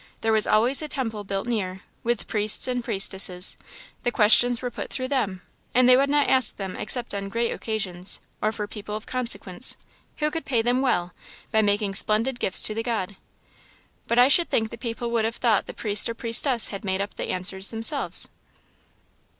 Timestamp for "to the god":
12.63-13.15